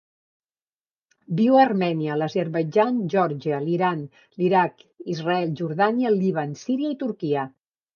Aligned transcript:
Viu 1.41 1.57
a 1.57 1.65
Armènia, 1.65 2.15
l'Azerbaidjan, 2.23 2.99
Geòrgia, 3.17 3.63
l'Iran, 3.69 4.03
l'Iraq, 4.43 4.85
Israel, 5.19 5.57
Jordània, 5.65 6.13
el 6.15 6.23
Líban, 6.27 6.63
Síria 6.69 6.97
i 6.97 7.03
Turquia. 7.09 7.51